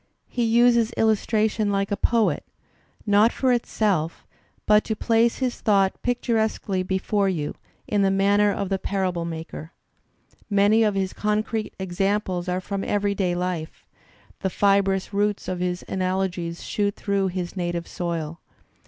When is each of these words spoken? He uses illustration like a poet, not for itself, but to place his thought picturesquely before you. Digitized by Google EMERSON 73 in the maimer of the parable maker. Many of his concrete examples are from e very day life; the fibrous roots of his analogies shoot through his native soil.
He 0.29 0.43
uses 0.45 0.91
illustration 0.93 1.71
like 1.71 1.91
a 1.91 1.95
poet, 1.95 2.43
not 3.05 3.31
for 3.31 3.51
itself, 3.53 4.25
but 4.65 4.83
to 4.85 4.95
place 4.95 5.37
his 5.37 5.61
thought 5.61 6.01
picturesquely 6.01 6.81
before 6.81 7.29
you. 7.29 7.49
Digitized 7.49 7.51
by 7.51 7.51
Google 7.51 8.07
EMERSON 8.07 8.07
73 8.07 8.07
in 8.07 8.17
the 8.17 8.23
maimer 8.23 8.57
of 8.63 8.69
the 8.69 8.79
parable 8.79 9.25
maker. 9.25 9.71
Many 10.49 10.81
of 10.81 10.95
his 10.95 11.13
concrete 11.13 11.75
examples 11.77 12.49
are 12.49 12.59
from 12.59 12.83
e 12.83 12.87
very 12.87 13.13
day 13.13 13.35
life; 13.35 13.85
the 14.39 14.49
fibrous 14.49 15.13
roots 15.13 15.47
of 15.47 15.59
his 15.59 15.85
analogies 15.87 16.63
shoot 16.63 16.95
through 16.95 17.27
his 17.27 17.55
native 17.55 17.87
soil. 17.87 18.41